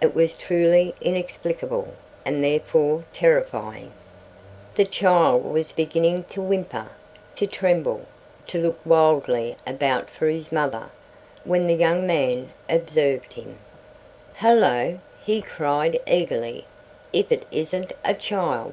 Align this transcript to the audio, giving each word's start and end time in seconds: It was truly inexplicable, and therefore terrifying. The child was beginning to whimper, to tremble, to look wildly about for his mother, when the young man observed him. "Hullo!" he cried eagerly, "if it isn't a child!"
It 0.00 0.14
was 0.14 0.34
truly 0.34 0.94
inexplicable, 0.98 1.92
and 2.24 2.42
therefore 2.42 3.04
terrifying. 3.12 3.92
The 4.76 4.86
child 4.86 5.44
was 5.44 5.72
beginning 5.72 6.24
to 6.30 6.40
whimper, 6.40 6.88
to 7.36 7.46
tremble, 7.46 8.06
to 8.46 8.56
look 8.62 8.80
wildly 8.86 9.56
about 9.66 10.08
for 10.08 10.26
his 10.28 10.50
mother, 10.50 10.88
when 11.44 11.66
the 11.66 11.74
young 11.74 12.06
man 12.06 12.50
observed 12.66 13.34
him. 13.34 13.58
"Hullo!" 14.36 15.00
he 15.22 15.42
cried 15.42 16.00
eagerly, 16.06 16.64
"if 17.12 17.30
it 17.30 17.44
isn't 17.52 17.92
a 18.02 18.14
child!" 18.14 18.72